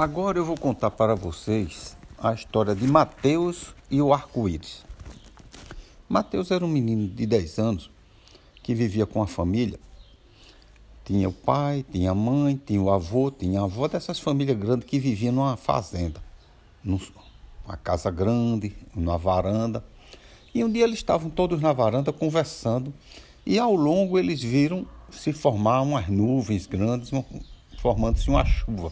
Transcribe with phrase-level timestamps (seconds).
[0.00, 4.82] Agora eu vou contar para vocês a história de Mateus e o arco-íris.
[6.08, 7.90] Mateus era um menino de 10 anos
[8.62, 9.78] que vivia com a família.
[11.04, 14.88] Tinha o pai, tinha a mãe, tinha o avô, tinha a avó dessas famílias grandes
[14.88, 16.22] que viviam numa fazenda,
[16.82, 19.84] numa casa grande, numa varanda.
[20.54, 22.90] E um dia eles estavam todos na varanda conversando
[23.44, 27.10] e ao longo eles viram se formar umas nuvens grandes,
[27.76, 28.90] formando-se uma chuva.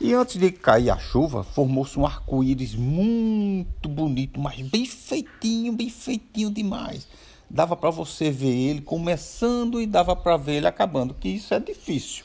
[0.00, 5.90] E antes de cair a chuva, formou-se um arco-íris muito bonito, mas bem feitinho, bem
[5.90, 7.08] feitinho demais.
[7.50, 11.58] Dava para você ver ele começando e dava para ver ele acabando, que isso é
[11.58, 12.24] difícil.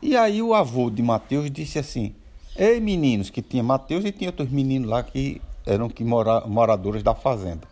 [0.00, 2.14] E aí o avô de Mateus disse assim:
[2.56, 7.02] Ei meninos, que tinha Mateus e tinha outros meninos lá que eram que mora, moradores
[7.02, 7.66] da fazenda.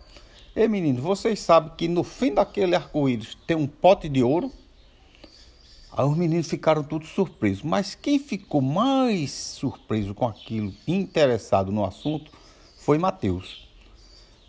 [0.56, 4.50] Ei meninos, vocês sabem que no fim daquele arco-íris tem um pote de ouro?
[5.92, 7.62] Aí os meninos ficaram todos surpresos.
[7.62, 12.30] Mas quem ficou mais surpreso com aquilo, interessado no assunto,
[12.78, 13.69] foi Mateus.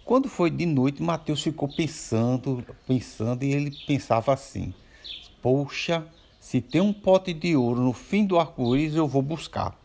[0.05, 4.73] Quando foi de noite, Mateus ficou pensando, pensando, e ele pensava assim:
[5.41, 6.05] Poxa,
[6.39, 9.79] se tem um pote de ouro no fim do arco-íris, eu vou buscar.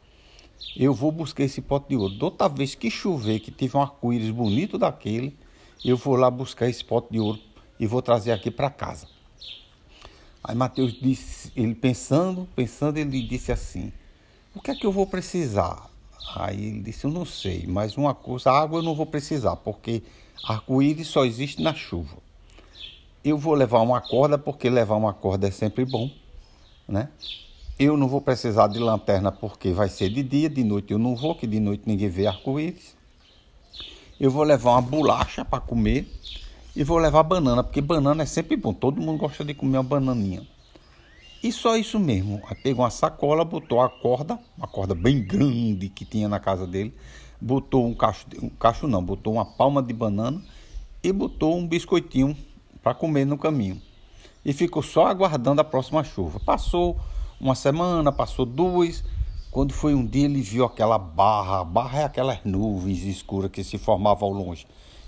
[0.76, 2.14] Eu vou buscar esse pote de ouro.
[2.20, 5.36] Outra vez que chover, que tiver um arco-íris bonito daquele,
[5.84, 7.38] eu vou lá buscar esse pote de ouro
[7.78, 9.15] e vou trazer aqui para casa.
[10.46, 13.92] Aí Mateus disse, ele pensando, pensando, ele disse assim:
[14.54, 15.90] O que é que eu vou precisar?
[16.36, 20.04] Aí ele disse: Eu não sei, mas uma coisa, água eu não vou precisar, porque
[20.44, 22.18] arco-íris só existe na chuva.
[23.24, 26.08] Eu vou levar uma corda, porque levar uma corda é sempre bom,
[26.86, 27.08] né?
[27.76, 31.16] Eu não vou precisar de lanterna, porque vai ser de dia, de noite eu não
[31.16, 32.94] vou, que de noite ninguém vê arco-íris.
[34.20, 36.08] Eu vou levar uma bolacha para comer
[36.76, 38.74] e vou levar banana, porque banana é sempre bom.
[38.74, 40.46] Todo mundo gosta de comer uma bananinha.
[41.42, 42.42] E só isso mesmo.
[42.46, 46.66] Aí pegou uma sacola, botou a corda, uma corda bem grande que tinha na casa
[46.66, 46.94] dele,
[47.40, 50.38] botou um cacho, um cacho não, botou uma palma de banana
[51.02, 52.36] e botou um biscoitinho
[52.82, 53.80] para comer no caminho.
[54.44, 56.38] E ficou só aguardando a próxima chuva.
[56.40, 57.00] Passou
[57.40, 59.02] uma semana, passou duas.
[59.50, 61.64] Quando foi um dia, ele viu aquela barra.
[61.64, 64.66] Barra é aquelas nuvens escuras que se formavam ao longe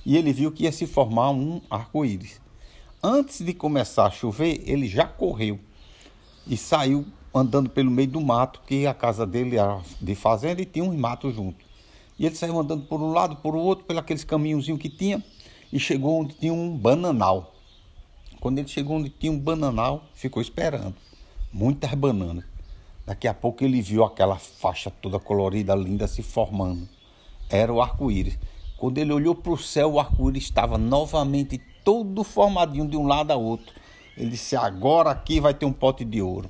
[0.09, 2.41] e ele viu que ia se formar um arco-íris.
[3.03, 5.61] Antes de começar a chover, ele já correu
[6.47, 7.05] e saiu
[7.35, 10.97] andando pelo meio do mato, que a casa dele era de fazenda e tinha um
[10.97, 11.63] mato junto.
[12.19, 15.23] E ele saiu andando por um lado, por outro, pelos aqueles caminhozinhos que tinha,
[15.71, 17.55] e chegou onde tinha um bananal.
[18.41, 20.97] Quando ele chegou onde tinha um bananal, ficou esperando.
[21.53, 22.47] Muitas bananas.
[23.05, 26.89] Daqui a pouco ele viu aquela faixa toda colorida, linda, se formando.
[27.51, 28.39] Era o arco-íris.
[28.79, 33.33] Quando ele olhou para o céu, o arco-íris estava novamente todo formadinho de um lado
[33.33, 33.75] a outro.
[34.17, 36.49] Ele disse: Agora aqui vai ter um pote de ouro.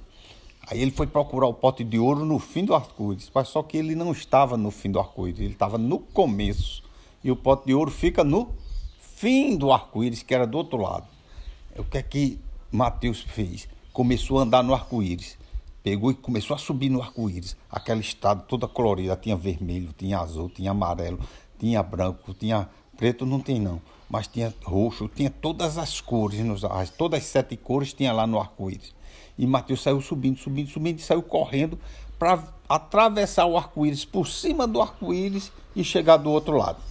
[0.71, 3.79] Aí ele foi procurar o pote de ouro no fim do arco-íris, mas só que
[3.79, 6.83] ele não estava no fim do arco-íris, ele estava no começo.
[7.25, 8.51] E o pote de ouro fica no
[8.99, 11.07] fim do arco-íris, que era do outro lado.
[11.79, 12.39] O que é que
[12.71, 13.67] Mateus fez?
[13.91, 15.39] Começou a andar no arco-íris.
[15.83, 17.57] Pegou e começou a subir no arco-íris.
[17.71, 21.19] Aquela estrada toda colorida, tinha vermelho, tinha azul, tinha amarelo,
[21.59, 26.41] tinha branco, tinha preto, não tem não, mas tinha roxo, tinha todas as cores,
[26.97, 28.95] todas as sete cores tinha lá no arco-íris.
[29.39, 31.79] E Mateus saiu subindo, subindo, subindo e saiu correndo
[32.19, 36.83] para atravessar o arco-íris por cima do arco-íris e chegar do outro lado.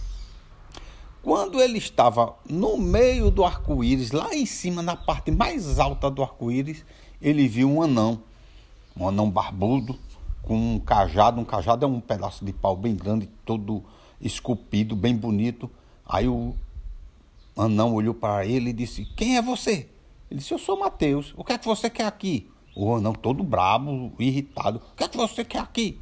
[1.22, 6.22] Quando ele estava no meio do arco-íris, lá em cima, na parte mais alta do
[6.22, 6.84] arco-íris,
[7.20, 8.22] ele viu um anão,
[8.96, 9.98] um anão barbudo,
[10.42, 11.40] com um cajado.
[11.40, 13.84] Um cajado é um pedaço de pau bem grande, todo
[14.20, 15.70] esculpido, bem bonito.
[16.06, 16.54] Aí o
[17.56, 19.88] anão olhou para ele e disse: Quem é você?
[20.30, 21.34] Ele disse: Eu sou Mateus.
[21.36, 22.48] O que é que você quer aqui?
[22.74, 26.00] O anão, todo brabo, irritado: O que é que você quer aqui?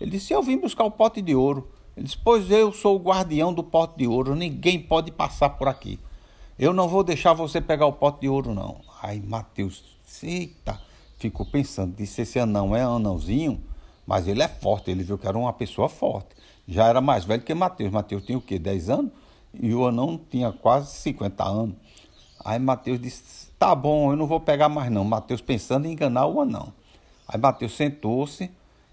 [0.00, 1.68] Ele disse: Eu vim buscar o pote de ouro.
[1.96, 4.34] Ele disse: Pois eu sou o guardião do pote de ouro.
[4.34, 5.98] Ninguém pode passar por aqui.
[6.58, 8.80] Eu não vou deixar você pegar o pote de ouro, não.
[9.00, 9.84] Aí Mateus,
[10.22, 10.80] eita,
[11.18, 13.60] ficou pensando: Disse: Esse anão é anãozinho,
[14.08, 14.90] mas ele é forte.
[14.90, 16.34] Ele viu que era uma pessoa forte
[16.68, 17.90] já era mais velho que Mateus.
[17.90, 18.58] Mateus tinha o quê?
[18.58, 19.10] 10 anos?
[19.54, 21.74] E o anão tinha quase 50 anos.
[22.44, 25.02] Aí Mateus disse: Tá bom, eu não vou pegar mais não.
[25.02, 26.72] Mateus pensando em enganar o anão.
[27.26, 28.50] Aí Mateus sentou-se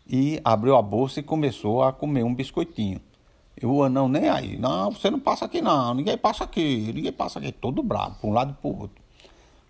[0.08, 3.02] e abriu a bolsa e começou a comer um biscoitinho.
[3.62, 4.58] E o anão nem aí.
[4.58, 5.94] Não, você não passa aqui não.
[5.94, 6.92] Ninguém passa aqui.
[6.94, 7.52] Ninguém passa aqui.
[7.52, 9.04] Todo bravo, para um lado e para o outro.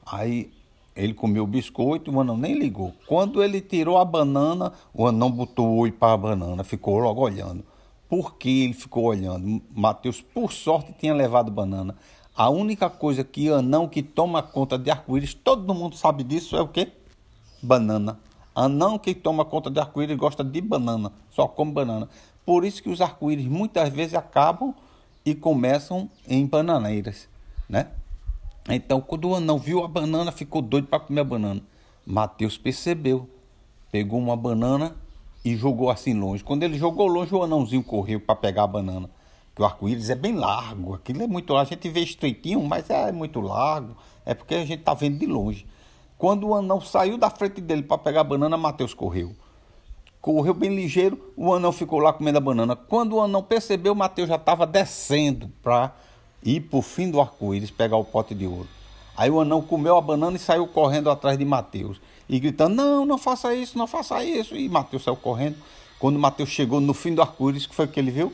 [0.06, 0.52] Aí
[0.96, 2.94] ele comeu o biscoito, o anão nem ligou.
[3.06, 7.22] Quando ele tirou a banana, o anão botou o oi para a banana, ficou logo
[7.22, 7.66] olhando.
[8.08, 9.62] Por que ele ficou olhando?
[9.76, 11.96] Mateus, por sorte, tinha levado banana.
[12.36, 16.62] A única coisa que anão que toma conta de arco-íris, todo mundo sabe disso, é
[16.62, 16.92] o quê?
[17.62, 18.20] Banana.
[18.54, 22.08] Anão que toma conta de arco-íris gosta de banana, só come banana.
[22.46, 24.74] Por isso que os arco-íris muitas vezes acabam
[25.26, 27.28] e começam em bananeiras,
[27.68, 27.88] né?
[28.70, 31.62] Então, quando o anão viu a banana, ficou doido para comer a banana.
[32.06, 33.30] Mateus percebeu,
[33.92, 34.96] pegou uma banana
[35.44, 36.44] e jogou assim longe.
[36.44, 39.10] Quando ele jogou longe, o anãozinho correu para pegar a banana.
[39.56, 41.72] Que o arco-íris é bem largo, aquilo é muito largo.
[41.72, 43.96] A gente vê estreitinho, mas é muito largo.
[44.26, 45.66] É porque a gente está vendo de longe.
[46.18, 49.36] Quando o anão saiu da frente dele para pegar a banana, Mateus correu.
[50.20, 52.76] Correu bem ligeiro, o anão ficou lá comendo a banana.
[52.76, 55.94] Quando o anão percebeu, Mateus já estava descendo para
[56.60, 58.68] para o fim do arco-íris pegar o pote de ouro.
[59.18, 62.00] Aí o anão comeu a banana e saiu correndo atrás de Mateus.
[62.28, 64.56] E gritando: Não, não faça isso, não faça isso.
[64.56, 65.58] E Mateus saiu correndo.
[66.00, 68.34] Quando Mateus chegou no fim do arco-íris, que foi o que ele viu?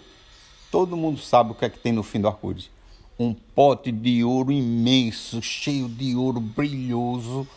[0.71, 2.69] Todo mundo sabe o que é que tem no fim do arco-íris.
[3.19, 7.47] Um pote de ouro imenso, cheio de ouro brilhoso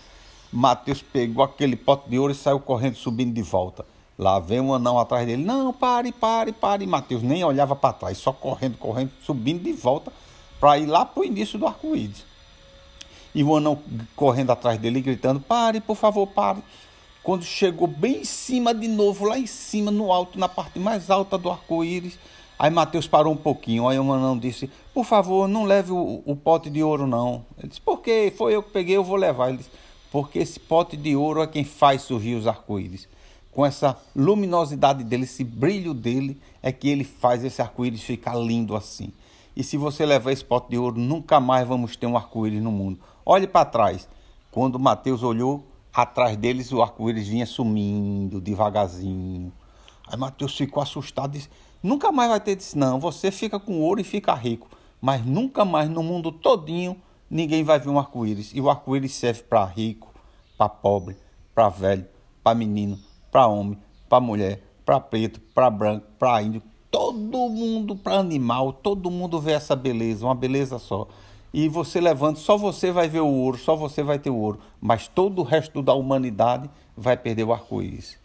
[0.55, 3.85] Mateus pegou aquele pote de ouro e saiu correndo, subindo de volta.
[4.17, 5.43] Lá vem um anão atrás dele.
[5.43, 6.87] Não, pare, pare, pare.
[6.87, 10.13] Mateus nem olhava para trás, só correndo, correndo, subindo de volta
[10.65, 12.25] para ir lá para o início do arco-íris.
[13.35, 13.79] E o anão
[14.17, 16.63] correndo atrás dele, gritando: Pare, por favor, pare.
[17.23, 21.11] Quando chegou bem em cima de novo, lá em cima, no alto, na parte mais
[21.11, 22.19] alta do arco-íris,
[22.59, 23.87] aí Mateus parou um pouquinho.
[23.87, 27.45] Aí o anão disse: Por favor, não leve o, o pote de ouro, não.
[27.59, 28.33] Ele disse: Por quê?
[28.35, 29.51] Foi eu que peguei, eu vou levar.
[29.51, 29.71] Ele disse:
[30.11, 33.07] porque esse pote de ouro é quem faz surgir os arco-íris.
[33.53, 38.75] Com essa luminosidade dele, esse brilho dele, é que ele faz esse arco-íris ficar lindo
[38.75, 39.13] assim.
[39.57, 42.73] E se você levar esse pote de ouro, nunca mais vamos ter um arco-íris no
[42.73, 42.99] mundo.
[43.25, 44.09] Olhe para trás.
[44.51, 49.53] Quando Mateus olhou, atrás deles o arco-íris vinha sumindo devagarzinho.
[50.09, 51.51] Aí Mateus ficou assustado e disse:
[51.83, 52.99] Nunca mais vai ter isso, não.
[52.99, 54.69] Você fica com ouro e fica rico.
[55.01, 56.97] Mas nunca mais no mundo todinho
[57.31, 58.53] ninguém vai ver um arco-íris.
[58.55, 60.13] E o arco-íris serve para rico,
[60.57, 61.17] para pobre,
[61.55, 62.07] para velho,
[62.43, 62.99] para menino,
[63.31, 63.79] para homem,
[64.09, 66.63] para mulher, para preto, para branco, para índio.
[66.95, 71.09] Todo mundo, para animal, todo mundo vê essa beleza, uma beleza só.
[71.53, 74.61] E você levando, só você vai ver o ouro, só você vai ter o ouro.
[74.81, 78.17] Mas todo o resto da humanidade vai perder o arco-íris.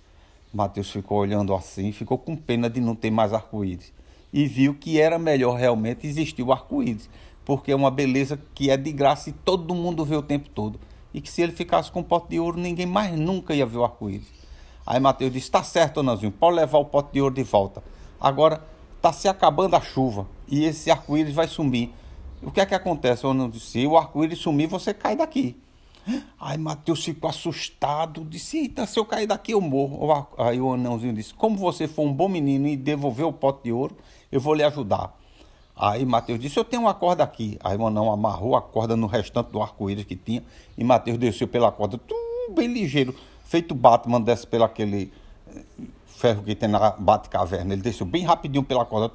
[0.53, 3.91] Mateus ficou olhando assim, ficou com pena de não ter mais arco-íris.
[4.31, 7.09] E viu que era melhor realmente existir o arco-íris
[7.49, 10.79] porque é uma beleza que é de graça e todo mundo vê o tempo todo.
[11.11, 13.79] E que se ele ficasse com um pote de ouro, ninguém mais nunca ia ver
[13.79, 14.27] o arco-íris.
[14.85, 17.81] Aí Mateus disse: Está certo, Anãozinho, pode levar o pote de ouro de volta.
[18.19, 18.61] Agora
[18.97, 21.91] está se acabando a chuva e esse arco-íris vai sumir.
[22.41, 23.23] O que é que acontece?
[23.23, 25.57] Eu disse: Se o arco-íris sumir, você cai daqui.
[26.39, 30.27] Aí Mateus ficou assustado, disse: Eita, se eu cair daqui eu morro.
[30.37, 33.71] Aí o anãozinho disse: Como você for um bom menino e devolver o pote de
[33.71, 33.95] ouro,
[34.31, 35.15] eu vou lhe ajudar.
[35.75, 37.57] Aí Mateus disse: Eu tenho uma corda aqui.
[37.63, 40.43] Aí o anão amarrou a corda no restante do arco-íris que tinha.
[40.77, 43.15] E Mateus desceu pela corda, tudo bem ligeiro.
[43.45, 45.11] Feito Batman desce pelo aquele
[46.19, 47.73] ferro que tem na Bate-Caverna.
[47.73, 49.13] Ele desceu bem rapidinho pela corda.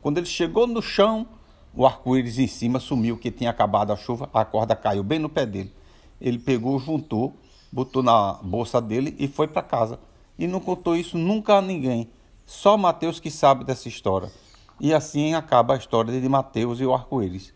[0.00, 1.26] Quando ele chegou no chão,
[1.74, 4.30] o arco-íris em cima sumiu, que tinha acabado a chuva.
[4.32, 5.72] A corda caiu bem no pé dele.
[6.18, 7.36] Ele pegou, juntou,
[7.70, 10.00] botou na bolsa dele e foi para casa.
[10.38, 12.08] E não contou isso nunca a ninguém.
[12.46, 14.32] Só Mateus que sabe dessa história.
[14.80, 17.52] E assim acaba a história de Mateus e o arco-íris.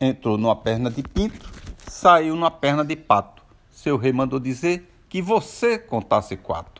[0.00, 1.48] Entrou numa perna de pinto,
[1.86, 3.42] saiu numa perna de pato.
[3.70, 6.72] Seu rei mandou dizer que você contasse quatro.